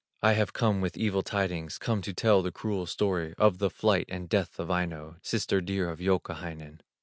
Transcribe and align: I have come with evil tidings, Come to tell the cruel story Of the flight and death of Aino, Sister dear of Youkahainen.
I 0.23 0.33
have 0.33 0.51
come 0.51 0.81
with 0.81 0.97
evil 0.97 1.21
tidings, 1.21 1.77
Come 1.77 2.01
to 2.01 2.11
tell 2.11 2.41
the 2.41 2.51
cruel 2.51 2.87
story 2.87 3.35
Of 3.37 3.59
the 3.59 3.69
flight 3.69 4.07
and 4.09 4.27
death 4.27 4.57
of 4.59 4.71
Aino, 4.71 5.17
Sister 5.21 5.61
dear 5.61 5.91
of 5.91 5.99
Youkahainen. 5.99 6.81